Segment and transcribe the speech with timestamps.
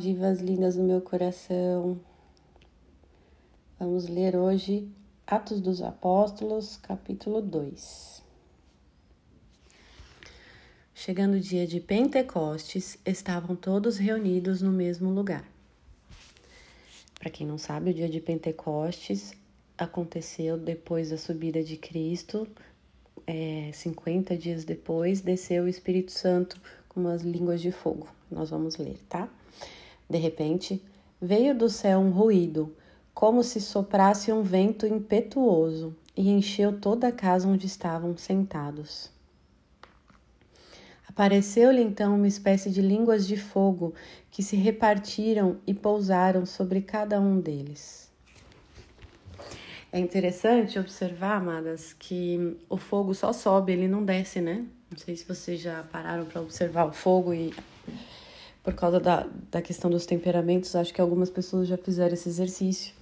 [0.00, 2.00] divas lindas do meu coração.
[3.78, 4.88] Vamos ler hoje
[5.26, 8.22] Atos dos Apóstolos, capítulo 2.
[10.94, 15.44] Chegando o dia de Pentecostes, estavam todos reunidos no mesmo lugar.
[17.18, 19.34] Para quem não sabe, o dia de Pentecostes
[19.76, 22.48] aconteceu depois da subida de Cristo,
[23.26, 26.58] é, 50 dias depois, desceu o Espírito Santo
[26.88, 28.08] com as línguas de fogo.
[28.30, 29.28] Nós vamos ler, tá?
[30.10, 30.82] De repente,
[31.22, 32.74] veio do céu um ruído,
[33.14, 39.08] como se soprasse um vento impetuoso, e encheu toda a casa onde estavam sentados.
[41.08, 43.94] Apareceu-lhe então uma espécie de línguas de fogo
[44.32, 48.10] que se repartiram e pousaram sobre cada um deles.
[49.92, 54.64] É interessante observar, amadas, que o fogo só sobe, ele não desce, né?
[54.90, 57.52] Não sei se vocês já pararam para observar o fogo e
[58.62, 62.94] por causa da, da questão dos temperamentos, acho que algumas pessoas já fizeram esse exercício.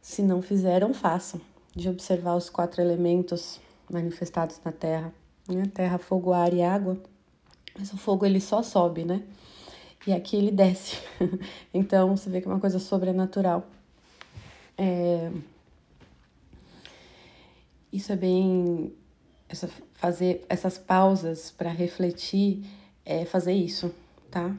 [0.00, 1.40] Se não fizeram, façam,
[1.74, 5.12] de observar os quatro elementos manifestados na Terra,
[5.48, 5.64] né?
[5.74, 6.98] Terra, fogo, ar e água.
[7.76, 9.22] Mas o fogo ele só sobe, né?
[10.06, 10.98] E aqui ele desce.
[11.72, 13.66] então você vê que é uma coisa sobrenatural.
[14.76, 15.30] É...
[17.92, 18.92] Isso é bem
[19.48, 22.64] essa, fazer essas pausas para refletir
[23.04, 23.94] é fazer isso,
[24.34, 24.52] tá?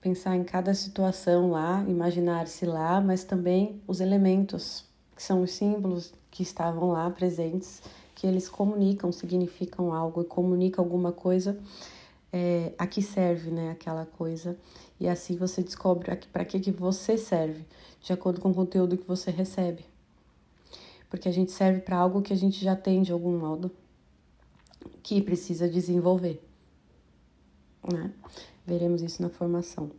[0.00, 4.84] Pensar em cada situação lá, imaginar-se lá, mas também os elementos,
[5.16, 7.82] que são os símbolos que estavam lá presentes,
[8.14, 11.58] que eles comunicam, significam algo e comunicam alguma coisa
[12.32, 14.56] é, a que serve, né, aquela coisa.
[15.00, 17.66] E assim você descobre para que, que você serve,
[18.00, 19.84] de acordo com o conteúdo que você recebe.
[21.10, 23.72] Porque a gente serve para algo que a gente já tem de algum modo
[25.02, 26.40] que precisa desenvolver.
[27.92, 28.12] Né?
[28.66, 29.90] Veremos isso na formação.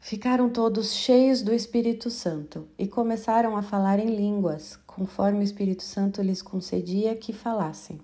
[0.00, 5.84] Ficaram todos cheios do Espírito Santo e começaram a falar em línguas, conforme o Espírito
[5.84, 8.00] Santo lhes concedia que falassem.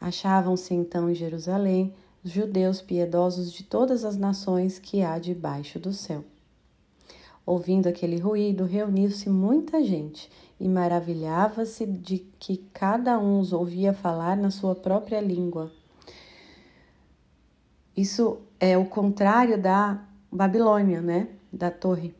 [0.00, 1.92] Achavam-se então em Jerusalém
[2.24, 6.24] os judeus piedosos de todas as nações que há debaixo do céu.
[7.44, 14.38] Ouvindo aquele ruído, reuniu-se muita gente e maravilhava-se de que cada um os ouvia falar
[14.38, 15.70] na sua própria língua.
[17.96, 21.28] Isso é o contrário da Babilônia, né?
[21.52, 22.12] Da torre,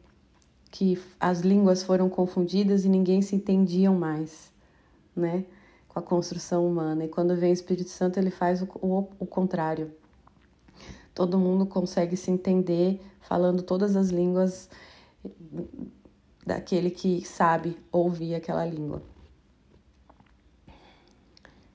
[0.71, 4.53] que as línguas foram confundidas e ninguém se entendiam mais,
[5.17, 5.45] né?
[5.89, 7.05] Com a construção humana.
[7.05, 9.91] E quando vem o Espírito Santo, ele faz o, o, o contrário.
[11.13, 14.69] Todo mundo consegue se entender falando todas as línguas
[16.47, 19.03] daquele que sabe ouvir aquela língua.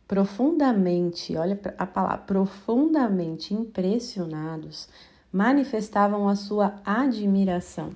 [0.09, 4.89] Profundamente, olha a palavra, profundamente impressionados,
[5.31, 7.91] manifestavam a sua admiração.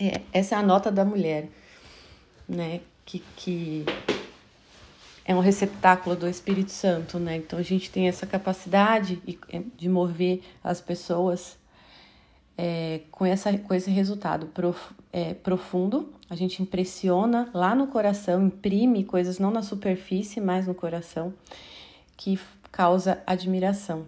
[0.00, 1.50] É, essa é a nota da mulher,
[2.48, 2.80] né?
[3.04, 3.84] Que, que
[5.26, 7.36] é um receptáculo do Espírito Santo, né?
[7.36, 9.20] Então a gente tem essa capacidade
[9.76, 11.58] de mover as pessoas
[12.56, 18.46] é, com, essa, com esse resultado prof, é, profundo, a gente impressiona lá no coração,
[18.46, 21.34] imprime coisas não na superfície, mas no coração,
[22.16, 22.38] que
[22.70, 24.06] causa admiração.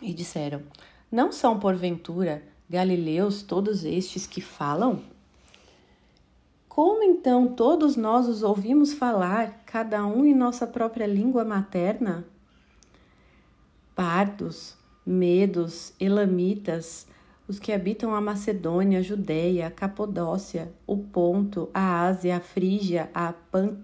[0.00, 0.62] E disseram:
[1.10, 5.02] Não são porventura galileus todos estes que falam?
[6.68, 12.24] Como então todos nós os ouvimos falar, cada um em nossa própria língua materna?
[13.94, 14.76] Pardos,
[15.06, 17.06] medos, elamitas,
[17.46, 23.10] os que habitam a Macedônia, a Judéia, a Capodócia, o Ponto, a Ásia, a Frígia,
[23.14, 23.76] a Pan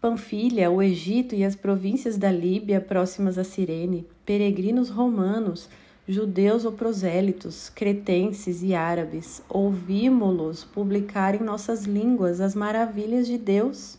[0.00, 5.66] Panfilha, o Egito e as províncias da Líbia próximas a Cirene, peregrinos romanos,
[6.06, 13.96] judeus ou prosélitos, cretenses e árabes, ouvimos-los publicar em nossas línguas as maravilhas de Deus.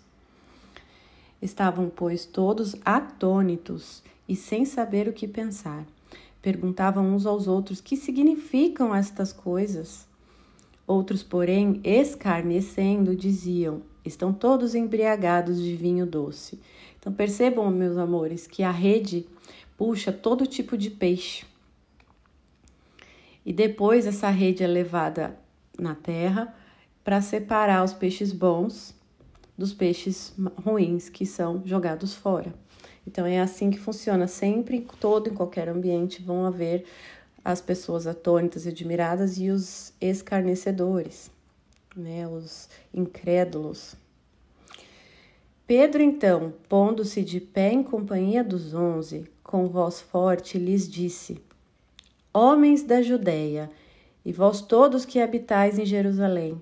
[1.41, 5.85] Estavam, pois, todos atônitos e sem saber o que pensar.
[6.45, 10.07] Perguntavam uns aos outros que significam estas coisas.
[10.85, 16.59] Outros, porém, escarnecendo, diziam: Estão todos embriagados de vinho doce.
[16.99, 19.25] Então percebam, meus amores, que a rede
[19.75, 21.47] puxa todo tipo de peixe.
[23.43, 25.39] E depois essa rede é levada
[25.79, 26.55] na terra
[27.03, 28.93] para separar os peixes bons
[29.57, 30.31] dos peixes
[30.63, 32.53] ruins que são jogados fora.
[33.07, 34.27] Então é assim que funciona.
[34.27, 36.85] Sempre, em todo, em qualquer ambiente, vão haver
[37.43, 41.29] as pessoas atônitas e admiradas e os escarnecedores,
[41.95, 42.27] né?
[42.27, 43.95] Os incrédulos.
[45.67, 51.39] Pedro, então, pondo-se de pé em companhia dos onze, com voz forte lhes disse:
[52.33, 53.69] Homens da Judéia,
[54.25, 56.59] e vós todos que habitais em Jerusalém,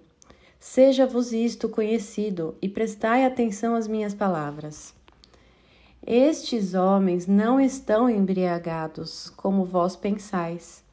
[0.59, 4.93] seja-vos isto conhecido e prestai atenção às minhas palavras.
[6.05, 10.83] Estes homens não estão embriagados, como vós pensais,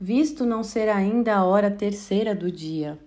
[0.00, 2.98] visto não ser ainda a hora terceira do dia.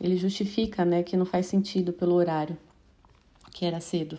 [0.00, 2.58] Ele justifica, né, que não faz sentido pelo horário
[3.52, 4.18] que era cedo.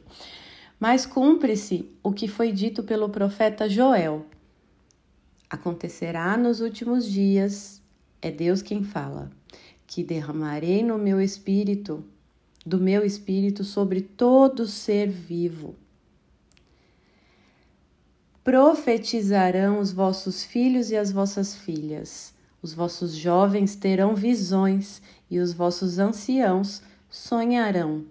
[0.79, 4.25] Mas cumpre-se o que foi dito pelo profeta Joel.
[5.49, 7.81] Acontecerá nos últimos dias,
[8.21, 9.31] é Deus quem fala,
[9.85, 12.03] que derramarei no meu espírito,
[12.65, 15.75] do meu espírito sobre todo ser vivo.
[18.43, 22.33] Profetizarão os vossos filhos e as vossas filhas.
[22.61, 25.01] Os vossos jovens terão visões
[25.31, 28.03] e os vossos anciãos sonharão.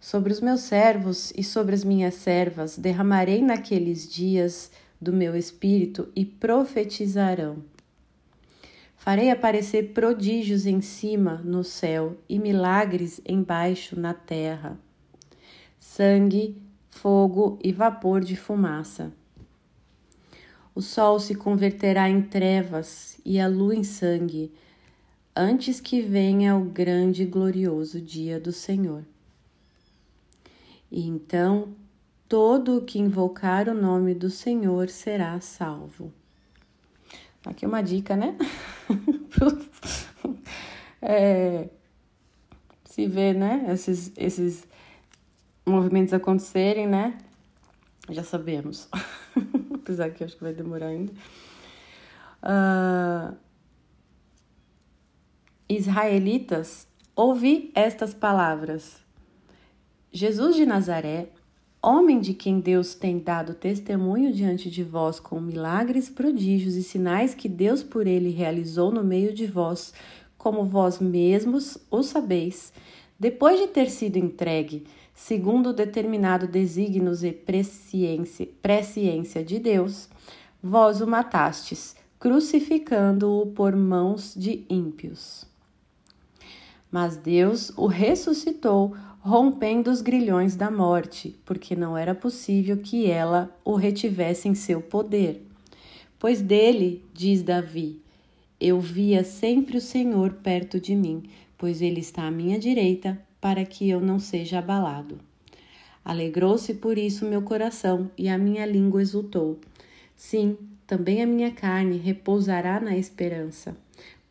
[0.00, 6.08] Sobre os meus servos e sobre as minhas servas derramarei naqueles dias do meu espírito
[6.16, 7.62] e profetizarão.
[8.96, 14.78] Farei aparecer prodígios em cima no céu e milagres embaixo na terra.
[15.78, 16.56] Sangue,
[16.92, 19.12] fogo e vapor de fumaça.
[20.74, 24.52] O sol se converterá em trevas e a lua em sangue,
[25.34, 29.04] antes que venha o grande e glorioso dia do Senhor.
[30.90, 31.74] E então
[32.28, 36.12] todo o que invocar o nome do Senhor será salvo.
[37.44, 38.36] Aqui uma dica, né?
[41.02, 41.68] é,
[42.84, 43.66] se vê, né?
[43.68, 44.66] Esses, esses
[45.64, 47.18] movimentos acontecerem, né?
[48.08, 48.88] Já sabemos.
[49.74, 51.12] Apesar que acho que vai demorar ainda.
[52.42, 53.36] Uh,
[55.68, 59.00] israelitas, ouvi estas palavras.
[60.12, 61.30] Jesus de Nazaré,
[61.82, 67.34] homem de quem Deus tem dado testemunho diante de vós com milagres, prodígios e sinais
[67.34, 69.94] que Deus por ele realizou no meio de vós,
[70.36, 72.72] como vós mesmos o sabeis,
[73.22, 74.84] depois de ter sido entregue,
[75.14, 78.48] segundo determinado desígnios e presciência
[79.44, 80.08] de Deus,
[80.60, 85.44] vós o matastes, crucificando-o por mãos de ímpios.
[86.90, 93.56] Mas Deus o ressuscitou, rompendo os grilhões da morte, porque não era possível que ela
[93.64, 95.46] o retivesse em seu poder.
[96.18, 98.02] Pois dele, diz Davi,
[98.60, 101.24] eu via sempre o Senhor perto de mim,
[101.62, 105.20] pois ele está à minha direita, para que eu não seja abalado.
[106.04, 109.60] Alegrou-se por isso meu coração, e a minha língua exultou.
[110.16, 113.76] Sim, também a minha carne repousará na esperança,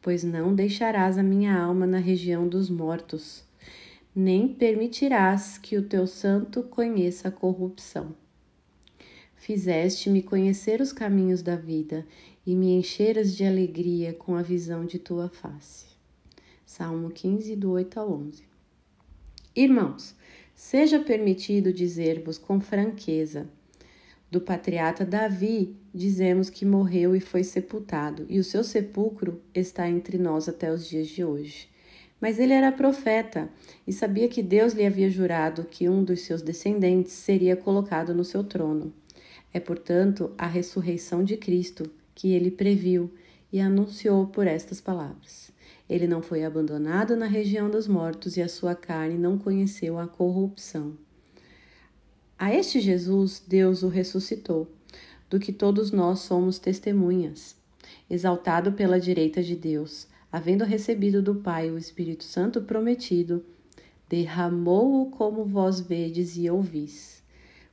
[0.02, 3.50] pois não deixarás a minha alma na região dos mortos
[4.14, 8.14] nem permitirás que o teu santo conheça a corrupção.
[9.38, 12.06] Fizeste-me conhecer os caminhos da vida
[12.46, 15.91] e me encheras de alegria com a visão de tua face.
[16.74, 18.44] Salmo 15, do 8 ao 11.
[19.54, 20.16] Irmãos,
[20.56, 23.46] seja permitido dizer-vos com franqueza:
[24.32, 30.18] do patriarca Davi, dizemos que morreu e foi sepultado, e o seu sepulcro está entre
[30.18, 31.68] nós até os dias de hoje.
[32.22, 33.50] Mas ele era profeta
[33.86, 38.24] e sabia que Deus lhe havia jurado que um dos seus descendentes seria colocado no
[38.24, 38.94] seu trono.
[39.54, 43.12] É, portanto, a ressurreição de Cristo que ele previu
[43.52, 45.51] e anunciou por estas palavras.
[45.92, 50.08] Ele não foi abandonado na região dos mortos e a sua carne não conheceu a
[50.08, 50.94] corrupção.
[52.40, 54.72] A este Jesus, Deus o ressuscitou,
[55.30, 57.58] do que todos nós somos testemunhas.
[58.10, 63.44] Exaltado pela direita de Deus, havendo recebido do Pai o Espírito Santo prometido,
[64.08, 67.22] derramou-o como vós vedes e ouvis.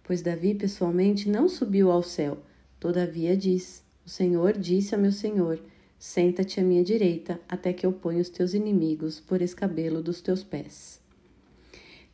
[0.02, 2.38] Pois Davi pessoalmente não subiu ao céu,
[2.80, 5.62] todavia diz: O Senhor disse a meu Senhor:
[5.98, 10.44] Senta-te à minha direita, até que eu ponha os teus inimigos por escabelo dos teus
[10.44, 11.00] pés.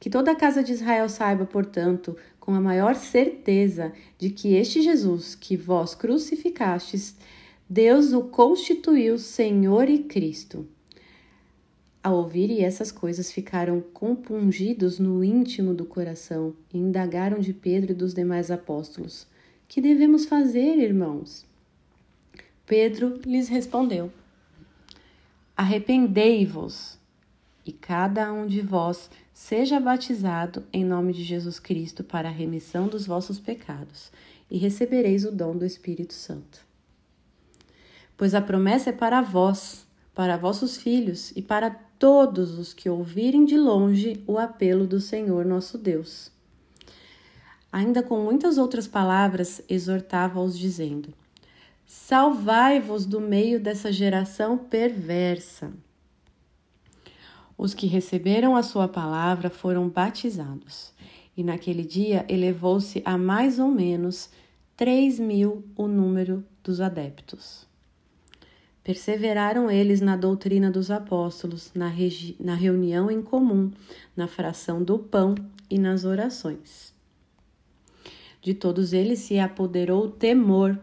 [0.00, 4.82] Que toda a casa de Israel saiba, portanto, com a maior certeza de que este
[4.82, 7.14] Jesus, que vós crucificastes,
[7.68, 10.66] Deus o constituiu Senhor e Cristo.
[12.02, 17.94] Ao ouvirem essas coisas, ficaram compungidos no íntimo do coração e indagaram de Pedro e
[17.94, 19.26] dos demais apóstolos:
[19.66, 21.46] Que devemos fazer, irmãos?
[22.66, 24.12] Pedro lhes respondeu:
[25.56, 26.98] Arrependei-vos
[27.64, 32.88] e cada um de vós seja batizado em nome de Jesus Cristo para a remissão
[32.88, 34.12] dos vossos pecados,
[34.50, 36.64] e recebereis o dom do Espírito Santo
[38.16, 43.44] pois a promessa é para vós, para vossos filhos e para todos os que ouvirem
[43.44, 46.30] de longe o apelo do Senhor nosso Deus.
[47.72, 51.12] Ainda com muitas outras palavras, exortava-os, dizendo:
[51.86, 55.72] Salvai-vos do meio dessa geração perversa.
[57.56, 60.92] Os que receberam a sua palavra foram batizados,
[61.36, 64.30] e naquele dia elevou-se a mais ou menos
[64.76, 67.66] três mil o número dos adeptos.
[68.82, 71.90] Perseveraram eles na doutrina dos apóstolos, na,
[72.40, 73.70] na reunião em comum,
[74.16, 75.34] na fração do pão
[75.70, 76.92] e nas orações.
[78.42, 80.78] De todos eles se apoderou o temor,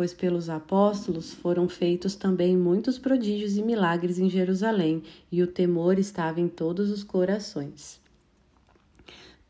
[0.00, 5.98] pois pelos apóstolos foram feitos também muitos prodígios e milagres em Jerusalém, e o temor
[5.98, 8.00] estava em todos os corações.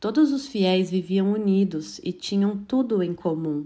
[0.01, 3.65] Todos os fiéis viviam unidos e tinham tudo em comum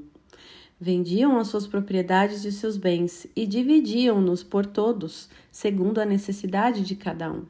[0.79, 6.95] vendiam as suas propriedades e seus bens e dividiam-nos por todos, segundo a necessidade de
[6.95, 7.45] cada um.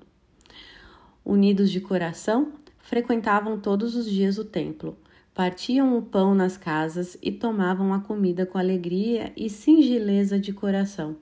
[1.24, 4.96] Unidos de coração, frequentavam todos os dias o templo,
[5.34, 11.16] partiam o pão nas casas e tomavam a comida com alegria e singeleza de coração,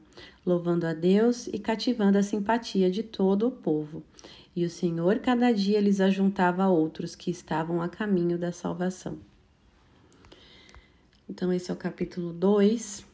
[0.45, 4.03] louvando a Deus e cativando a simpatia de todo o povo.
[4.55, 9.17] E o Senhor cada dia lhes ajuntava outros que estavam a caminho da salvação.
[11.27, 13.07] Então, esse é o capítulo 2.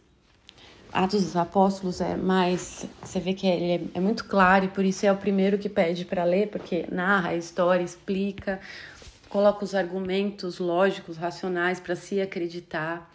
[0.93, 2.88] Atos dos Apóstolos é mais.
[3.02, 5.69] Você vê que ele é, é muito claro e por isso é o primeiro que
[5.69, 8.59] pede para ler, porque narra a história, explica,
[9.29, 13.13] coloca os argumentos lógicos, racionais para se acreditar.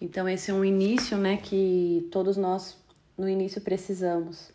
[0.00, 2.76] Então, esse é um início né, que todos nós
[3.16, 4.50] no início precisamos.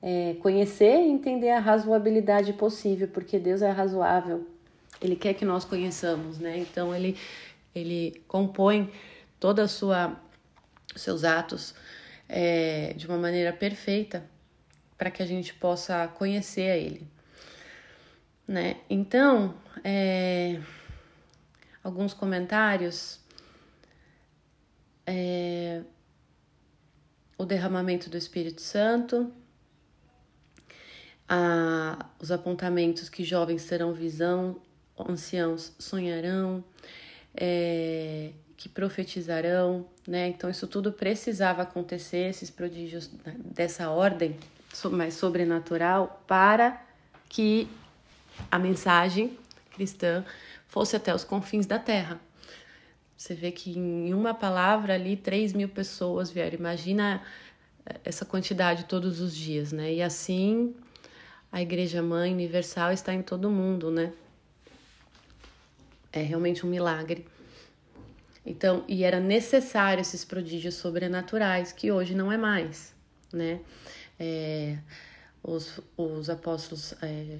[0.00, 4.46] É, conhecer e entender a razoabilidade possível, porque Deus é razoável.
[5.00, 6.58] Ele quer que nós conheçamos, né?
[6.58, 7.16] Então ele
[7.74, 8.90] ele compõe
[9.40, 10.16] toda a sua
[10.94, 11.74] seus atos
[12.28, 14.24] é, de uma maneira perfeita
[14.98, 17.06] para que a gente possa conhecer a ele,
[18.46, 18.76] né?
[18.88, 20.60] Então, é,
[21.82, 23.20] alguns comentários,
[25.06, 25.82] é,
[27.36, 29.32] o derramamento do Espírito Santo,
[31.28, 34.60] a, os apontamentos que jovens terão visão,
[34.98, 36.62] anciãos sonharão,
[37.34, 40.28] é, que profetizarão, né?
[40.28, 44.36] Então isso tudo precisava acontecer, esses prodígios dessa ordem
[44.90, 46.80] mais sobrenatural, para
[47.28, 47.68] que
[48.50, 49.38] a mensagem
[49.72, 50.24] cristã
[50.66, 52.20] fosse até os confins da terra.
[53.16, 56.58] Você vê que em uma palavra ali, 3 mil pessoas vieram.
[56.58, 57.22] Imagina
[58.04, 59.92] essa quantidade todos os dias, né?
[59.94, 60.74] E assim
[61.50, 64.12] a Igreja Mãe Universal está em todo mundo, né?
[66.12, 67.26] É realmente um milagre.
[68.44, 72.94] Então, e era necessário esses prodígios sobrenaturais, que hoje não é mais,
[73.32, 73.60] né?
[74.18, 74.78] É,
[75.42, 77.38] os, os apóstolos é,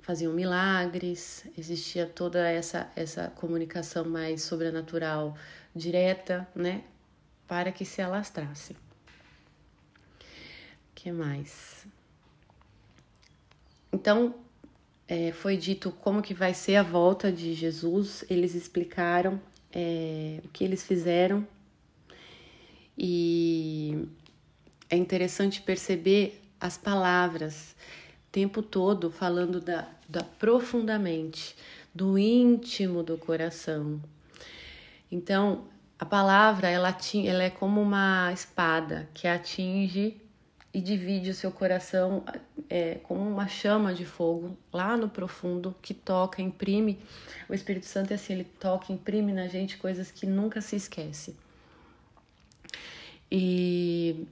[0.00, 5.36] faziam milagres, existia toda essa, essa comunicação mais sobrenatural
[5.74, 6.84] direta, né?
[7.46, 8.76] Para que se alastrasse.
[10.94, 11.86] que mais?
[13.92, 14.34] Então,
[15.08, 19.40] é, foi dito como que vai ser a volta de Jesus, eles explicaram
[19.72, 21.46] é, o que eles fizeram
[22.96, 24.06] e
[24.88, 31.56] é interessante perceber as palavras o tempo todo falando da, da profundamente,
[31.94, 34.00] do íntimo do coração.
[35.10, 35.64] Então,
[35.98, 40.20] a palavra ela, ela é como uma espada que atinge
[40.72, 42.24] e divide o seu coração
[42.68, 46.98] é, como uma chama de fogo lá no profundo que toca, imprime.
[47.48, 51.36] O Espírito Santo é assim, ele toca, imprime na gente coisas que nunca se esquece.
[53.30, 54.26] E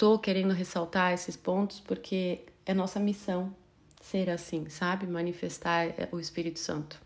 [0.00, 3.54] tô querendo ressaltar esses pontos porque é nossa missão
[4.00, 5.06] ser assim, sabe?
[5.06, 6.98] Manifestar o Espírito Santo.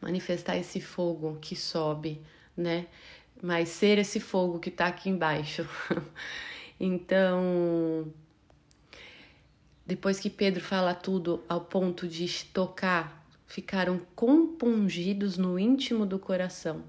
[0.00, 2.22] Manifestar esse fogo que sobe,
[2.56, 2.86] né?
[3.42, 5.68] mas ser esse fogo que está aqui embaixo.
[6.80, 8.10] então,
[9.84, 16.82] depois que Pedro fala tudo ao ponto de tocar, ficaram compungidos no íntimo do coração,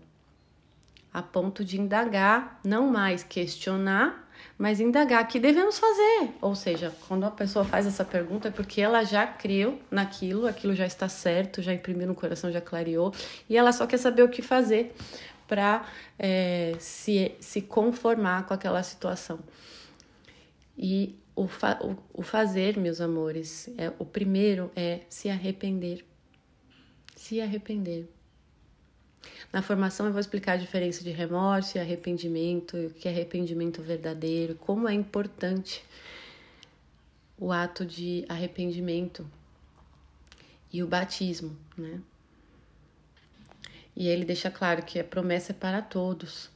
[1.18, 6.30] a ponto de indagar, não mais questionar, mas indagar o que devemos fazer.
[6.40, 10.76] Ou seja, quando a pessoa faz essa pergunta é porque ela já criou naquilo, aquilo
[10.76, 13.12] já está certo, já imprimiu no coração, já clareou,
[13.50, 14.94] e ela só quer saber o que fazer
[15.48, 15.88] para
[16.20, 19.40] é, se, se conformar com aquela situação.
[20.78, 26.06] E o, fa o, o fazer, meus amores, é, o primeiro é se arrepender.
[27.16, 28.08] Se arrepender.
[29.52, 33.82] Na formação eu vou explicar a diferença de remorso e arrependimento, o que é arrependimento
[33.82, 35.84] verdadeiro, como é importante
[37.38, 39.30] o ato de arrependimento
[40.72, 42.02] e o batismo, né?
[43.96, 46.52] E ele deixa claro que a promessa é para todos,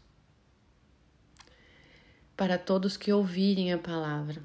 [2.37, 4.41] para todos que ouvirem a palavra.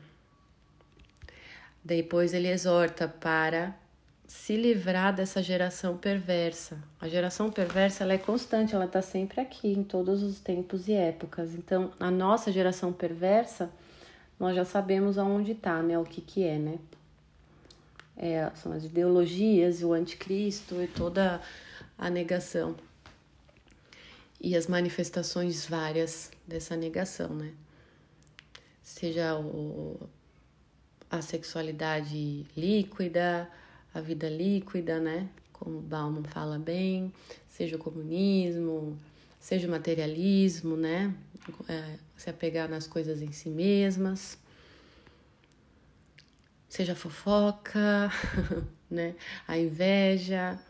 [1.85, 3.77] Depois ele exorta para
[4.27, 6.83] se livrar dessa geração perversa.
[7.01, 10.93] A geração perversa ela é constante, ela está sempre aqui em todos os tempos e
[10.93, 11.55] épocas.
[11.55, 13.71] Então, a nossa geração perversa,
[14.39, 15.99] nós já sabemos aonde está, né?
[15.99, 16.79] O que que é, né?
[18.17, 21.41] É, são as ideologias, o anticristo e toda
[21.99, 22.75] a negação
[24.41, 27.53] e as manifestações várias dessa negação, né?
[28.83, 30.09] Seja o,
[31.11, 33.51] a sexualidade líquida,
[33.97, 35.27] a vida líquida, né?
[35.55, 37.11] Como Bauman fala bem,
[37.49, 38.99] seja o comunismo,
[39.41, 41.15] seja o materialismo, né?
[41.67, 44.37] É, se apegar nas coisas em si mesmas,
[46.69, 48.11] seja a fofoca,
[48.91, 49.15] né?
[49.49, 50.61] A inveja.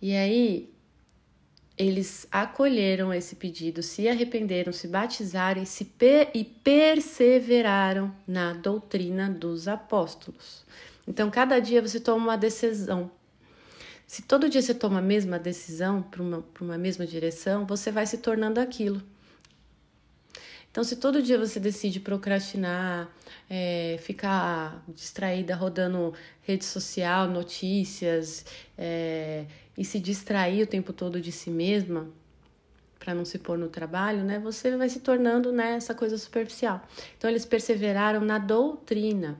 [0.00, 0.71] E aí,
[1.76, 9.30] eles acolheram esse pedido, se arrependeram, se batizaram e, se per e perseveraram na doutrina
[9.30, 10.64] dos apóstolos.
[11.06, 13.10] Então, cada dia você toma uma decisão.
[14.06, 18.06] Se todo dia você toma a mesma decisão para uma, uma mesma direção, você vai
[18.06, 19.02] se tornando aquilo.
[20.70, 23.10] Então, se todo dia você decide procrastinar,
[23.48, 28.46] é, ficar distraída rodando rede social, notícias,
[28.78, 29.44] é,
[29.76, 32.08] e se distrair o tempo todo de si mesma
[32.98, 34.38] para não se pôr no trabalho, né?
[34.38, 36.86] Você vai se tornando né, essa coisa superficial.
[37.18, 39.36] Então eles perseveraram na doutrina.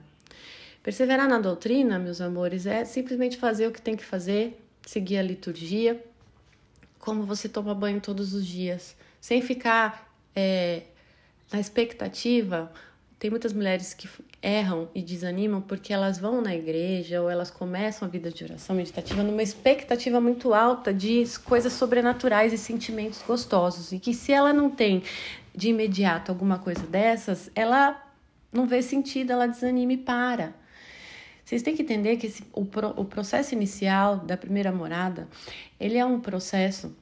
[0.81, 5.21] Perseverar na doutrina, meus amores, é simplesmente fazer o que tem que fazer, seguir a
[5.21, 6.03] liturgia,
[6.99, 10.83] como você toma banho todos os dias, sem ficar é,
[11.51, 12.69] na expectativa
[13.23, 14.09] tem muitas mulheres que
[14.41, 18.75] erram e desanimam porque elas vão na igreja ou elas começam a vida de oração
[18.75, 23.93] meditativa numa expectativa muito alta de coisas sobrenaturais e sentimentos gostosos.
[23.93, 25.03] E que se ela não tem
[25.55, 27.97] de imediato alguma coisa dessas, ela
[28.51, 30.53] não vê sentido, ela desanima e para.
[31.45, 35.29] Vocês têm que entender que esse, o, pro, o processo inicial da primeira morada,
[35.79, 36.93] ele é um processo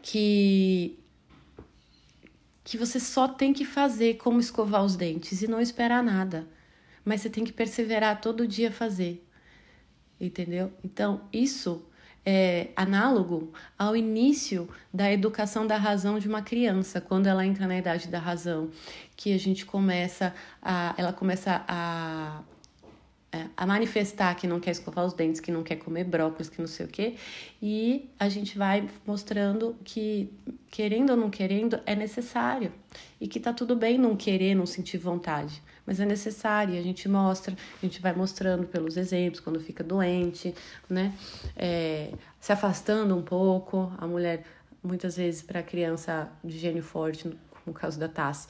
[0.00, 0.96] que
[2.66, 6.48] que você só tem que fazer como escovar os dentes e não esperar nada.
[7.04, 9.24] Mas você tem que perseverar todo dia fazer.
[10.20, 10.72] Entendeu?
[10.82, 11.86] Então, isso
[12.24, 17.78] é análogo ao início da educação da razão de uma criança, quando ela entra na
[17.78, 18.68] idade da razão,
[19.14, 22.42] que a gente começa a ela começa a
[23.56, 26.68] a manifestar que não quer escovar os dentes, que não quer comer brócolis, que não
[26.68, 27.16] sei o quê,
[27.60, 30.32] e a gente vai mostrando que,
[30.70, 32.72] querendo ou não querendo, é necessário
[33.20, 36.74] e que tá tudo bem não querer, não sentir vontade, mas é necessário.
[36.74, 40.54] E a gente mostra, a gente vai mostrando pelos exemplos quando fica doente,
[40.88, 41.12] né?
[41.56, 44.44] É, se afastando um pouco, a mulher
[44.82, 47.30] muitas vezes para criança de gênio forte,
[47.66, 48.48] no caso da Tassi,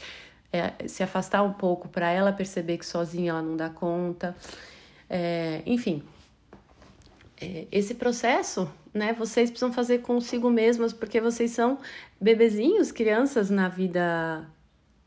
[0.53, 4.37] é, se afastar um pouco para ela perceber que sozinha ela não dá conta.
[5.09, 6.03] É, enfim,
[7.40, 11.79] é, esse processo, né, vocês precisam fazer consigo mesmas, porque vocês são
[12.21, 14.49] bebezinhos, crianças na vida,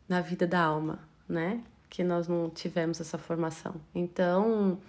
[0.08, 1.62] na vida da alma, né?
[1.90, 3.76] Que nós não tivemos essa formação.
[3.96, 4.80] Então,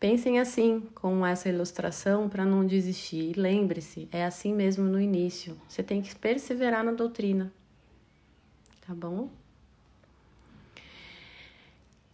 [0.00, 3.36] pensem assim, com essa ilustração, para não desistir.
[3.36, 5.56] lembre-se, é assim mesmo no início.
[5.68, 7.52] Você tem que perseverar na doutrina,
[8.86, 9.30] tá bom?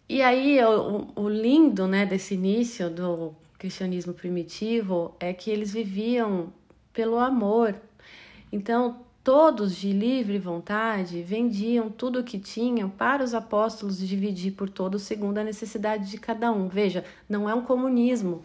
[0.09, 6.53] E aí, o, o lindo né, desse início do cristianismo primitivo é que eles viviam
[6.93, 7.75] pelo amor.
[8.51, 14.69] Então, todos de livre vontade vendiam tudo o que tinham para os apóstolos dividir por
[14.69, 16.69] todos segundo a necessidade de cada um.
[16.69, 18.41] Veja, não é um comunismo,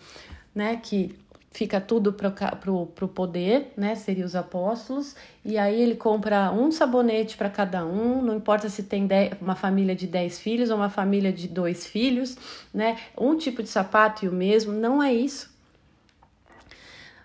[0.52, 1.14] né, que
[1.52, 3.94] fica tudo para o poder, né?
[3.94, 8.82] Seria os apóstolos, e aí ele compra um sabonete para cada um, não importa se
[8.84, 12.36] tem dez, uma família de 10 filhos ou uma família de dois filhos,
[12.72, 12.98] né?
[13.16, 15.52] Um tipo de sapato e o mesmo, não é isso.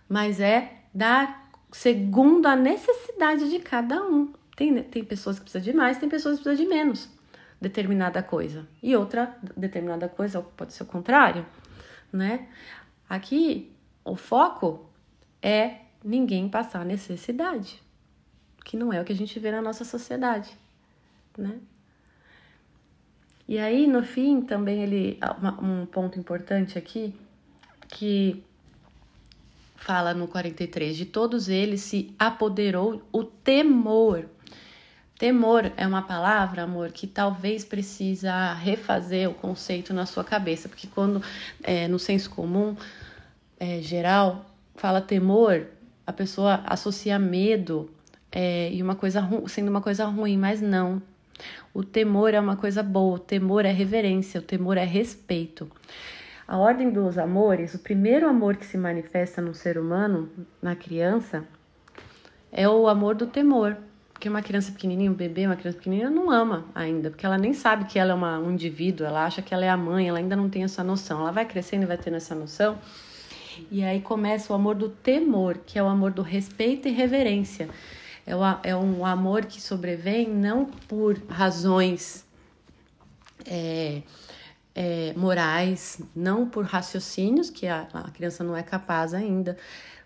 [0.10, 4.34] Mas é dar segundo a necessidade de cada um.
[4.56, 7.10] Tem, tem pessoas que precisam de mais, tem pessoas que precisam de menos
[7.62, 8.68] determinada coisa.
[8.84, 11.46] E outra determinada coisa pode ser o contrário,
[12.12, 12.48] né?
[13.10, 13.72] Aqui
[14.08, 14.90] o foco
[15.42, 17.82] é ninguém passar necessidade,
[18.64, 20.52] que não é o que a gente vê na nossa sociedade,
[21.38, 21.60] né?
[23.48, 25.20] E aí, no fim, também ele
[25.62, 27.16] um ponto importante aqui
[27.88, 28.44] que
[29.76, 34.26] fala no 43, de todos eles se apoderou o temor.
[35.18, 40.88] Temor é uma palavra, amor, que talvez precisa refazer o conceito na sua cabeça, porque
[40.88, 41.24] quando
[41.64, 42.76] é, no senso comum
[43.60, 45.68] é, geral fala temor,
[46.06, 47.90] a pessoa associa medo
[48.32, 51.02] é, e uma coisa sendo uma coisa ruim, mas não.
[51.74, 55.70] O temor é uma coisa boa, o temor é reverência, o temor é respeito.
[56.48, 60.30] A ordem dos amores, o primeiro amor que se manifesta no ser humano,
[60.62, 61.44] na criança,
[62.52, 63.78] é o amor do temor.
[64.14, 67.54] Porque uma criança pequenininha, um bebê, uma criança pequenininha não ama ainda, porque ela nem
[67.54, 70.18] sabe que ela é uma, um indivíduo, ela acha que ela é a mãe, ela
[70.18, 71.20] ainda não tem essa noção.
[71.20, 72.80] Ela vai crescendo e vai tendo essa noção.
[73.72, 77.70] E aí começa o amor do temor, que é o amor do respeito e reverência.
[78.26, 82.26] É, é um amor que sobrevém não por razões
[83.46, 84.02] é,
[84.76, 89.58] é, morais, não por raciocínios, que a, a criança não é capaz ainda,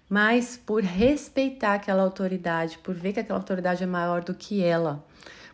[0.10, 5.04] mas por respeitar aquela autoridade, por ver que aquela autoridade é maior do que ela,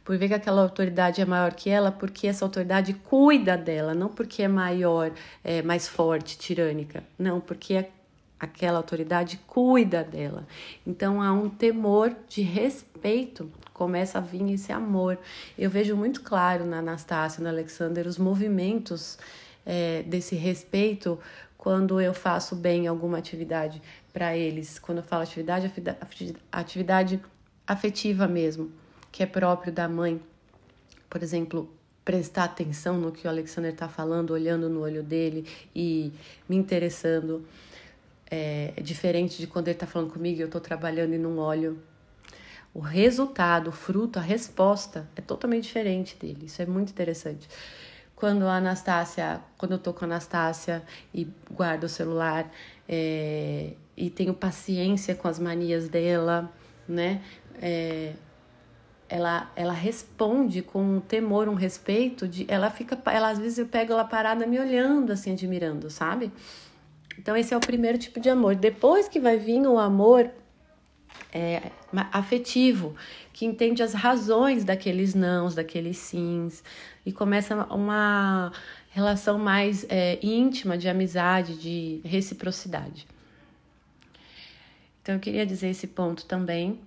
[0.07, 4.07] por ver que aquela autoridade é maior que ela, porque essa autoridade cuida dela, não
[4.07, 5.11] porque é maior,
[5.43, 7.85] é mais forte, tirânica, não, porque
[8.39, 10.47] aquela autoridade cuida dela.
[10.85, 15.19] Então há um temor de respeito, começa a vir esse amor.
[15.59, 19.19] Eu vejo muito claro na Anastácia, no Alexander, os movimentos
[19.65, 21.19] é, desse respeito
[21.57, 23.81] quando eu faço bem alguma atividade
[24.13, 24.79] para eles.
[24.79, 25.69] Quando eu falo atividade,
[26.49, 27.19] atividade
[27.67, 28.71] afetiva mesmo,
[29.17, 30.21] que é próprio da mãe.
[31.09, 31.67] Por exemplo,
[32.05, 35.43] prestar atenção no que o Alexander está falando, olhando no olho dele
[35.75, 36.13] e
[36.47, 37.43] me interessando
[38.29, 41.39] é, é diferente de quando ele está falando comigo e eu estou trabalhando e não
[41.39, 41.79] olho.
[42.71, 46.45] O resultado, o fruto, a resposta é totalmente diferente dele.
[46.45, 47.49] Isso é muito interessante.
[48.15, 52.51] Quando a Anastácia, quando eu tô com a Anastácia e guardo o celular
[52.87, 56.53] é, e tenho paciência com as manias dela,
[56.87, 57.23] né?
[57.59, 58.13] É,
[59.09, 63.65] ela, ela responde com um temor, um respeito, de, ela fica, ela às vezes eu
[63.65, 66.31] pego ela parada me olhando assim, admirando, sabe?
[67.17, 68.55] Então, esse é o primeiro tipo de amor.
[68.55, 70.29] Depois que vai vir o amor
[71.33, 71.71] é,
[72.11, 72.95] afetivo,
[73.33, 76.63] que entende as razões daqueles nãos, daqueles sims,
[77.05, 78.51] e começa uma
[78.91, 83.07] relação mais é, íntima de amizade, de reciprocidade.
[85.01, 86.79] Então, eu queria dizer esse ponto também.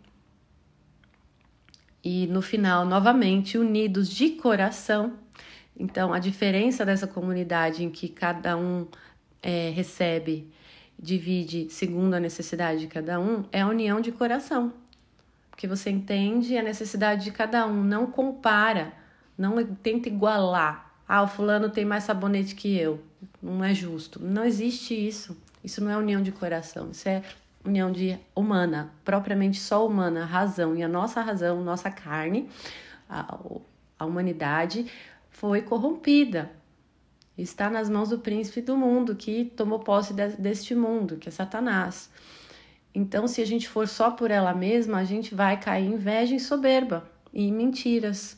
[2.03, 5.15] E no final, novamente, unidos de coração.
[5.79, 8.87] Então, a diferença dessa comunidade em que cada um
[9.43, 10.51] é, recebe,
[10.99, 14.73] divide segundo a necessidade de cada um, é a união de coração.
[15.51, 18.93] Porque você entende a necessidade de cada um, não compara,
[19.37, 20.95] não tenta igualar.
[21.07, 23.03] Ah, o fulano tem mais sabonete que eu.
[23.43, 24.23] Não é justo.
[24.23, 25.37] Não existe isso.
[25.63, 26.91] Isso não é união de coração.
[26.91, 27.23] Isso é
[27.65, 30.75] união de humana, propriamente só humana, razão.
[30.77, 32.49] E a nossa razão, nossa carne,
[33.09, 33.39] a,
[33.99, 34.87] a humanidade
[35.31, 36.51] foi corrompida
[37.43, 41.33] está nas mãos do príncipe do mundo que tomou posse de, deste mundo, que é
[41.33, 42.11] Satanás.
[42.95, 46.35] Então, se a gente for só por ela mesma, a gente vai cair em inveja
[46.35, 48.37] e soberba e mentiras,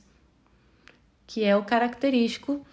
[1.27, 2.65] que é o característico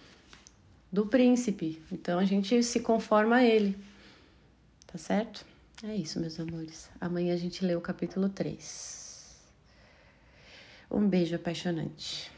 [0.92, 1.82] do príncipe.
[1.90, 3.76] Então, a gente se conforma a ele.
[4.86, 5.46] Tá certo?
[5.82, 6.90] É isso, meus amores.
[7.00, 9.34] Amanhã a gente lê o capítulo 3.
[10.90, 12.30] Um beijo apaixonante.